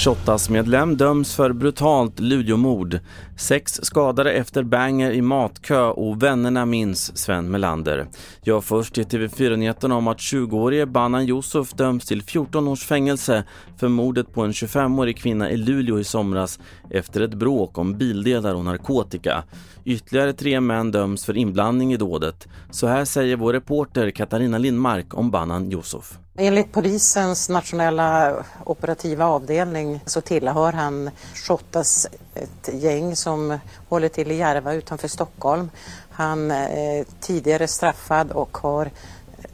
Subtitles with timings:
[0.00, 2.98] Shottaz-medlem döms för brutalt Luleåmord.
[3.36, 8.06] Sex skadade efter banger i matkö och vännerna minns Sven Melander.
[8.42, 13.44] Jag först till TV4-nyheterna om att 20-årige Banan Yusuf döms till 14 års fängelse
[13.76, 16.58] för mordet på en 25-årig kvinna i Luleå i somras
[16.90, 19.44] efter ett bråk om bildelar och narkotika.
[19.84, 22.48] Ytterligare tre män döms för inblandning i dådet.
[22.70, 26.18] Så här säger vår reporter Katarina Lindmark om Banan Yusuf.
[26.38, 28.34] Enligt polisens nationella
[28.64, 35.70] operativa avdelning så tillhör han Shottaz ett gäng som håller till i Järva utanför Stockholm.
[36.10, 38.90] Han är tidigare straffad och har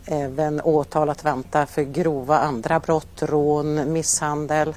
[0.06, 4.74] även åtal att vänta för grova andra brott, rån, misshandel.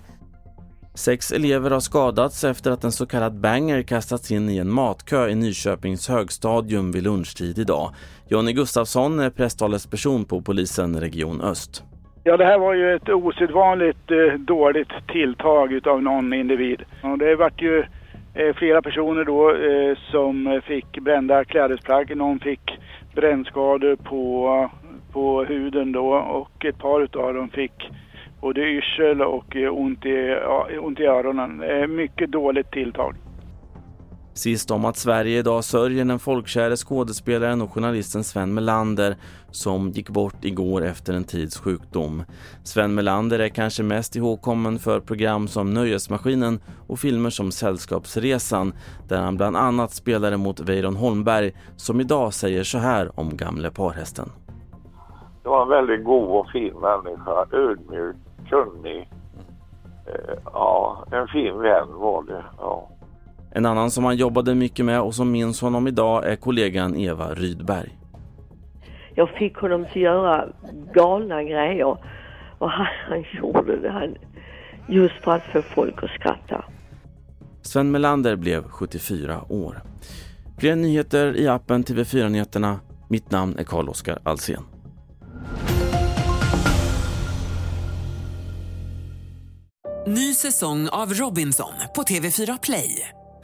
[0.94, 5.30] Sex elever har skadats efter att en så kallad banger kastats in i en matkö
[5.30, 7.94] i Nyköpings högstadium vid lunchtid idag.
[8.28, 11.84] Jonny Gustafsson är presstalesperson på polisen Region Öst.
[12.30, 16.84] Ja, det här var ju ett osedvanligt eh, dåligt tilltag utav någon individ.
[17.02, 17.84] Och det vart ju
[18.34, 22.18] eh, flera personer då eh, som fick brända klädesplagg.
[22.18, 22.80] Någon fick
[23.16, 24.70] brännskador på,
[25.14, 27.90] på huden då och ett par utav dem fick
[28.42, 30.36] både yrsel och eh, ont i,
[30.80, 31.64] ont i öronen.
[31.64, 33.16] Eh, mycket dåligt tilltag.
[34.40, 39.16] Sist om att Sverige idag sörjer den folkkäre skådespelaren och journalisten Sven Melander
[39.52, 42.24] som gick bort igår efter en tids sjukdom.
[42.64, 48.74] Sven Melander är kanske mest ihågkommen för program som Nöjesmaskinen och filmer som Sällskapsresan
[49.08, 53.72] där han bland annat spelade mot Weiron Holmberg som idag säger så här om gamle
[53.72, 54.32] parhästen.
[55.44, 58.16] Det var en väldigt god och fin människa, ödmjuk,
[58.50, 59.10] kunnig.
[60.08, 62.44] Eh, ja, en fin vän var det.
[62.58, 62.69] Ja.
[63.52, 67.34] En annan som han jobbade mycket med och som minns honom idag är kollegan Eva
[67.34, 67.98] Rydberg.
[69.16, 70.48] Jag fick honom till att göra
[70.94, 71.98] galna grejer
[72.58, 74.16] och han, han gjorde det han,
[74.88, 76.66] just för att få folk att skratta.
[77.62, 79.82] Sven Melander blev 74 år.
[80.60, 82.80] Fler nyheter i appen TV4 Nyheterna.
[83.10, 84.64] Mitt namn är Carl-Oskar Alsen.
[90.08, 93.10] Ny säsong av Robinson på TV4 Play.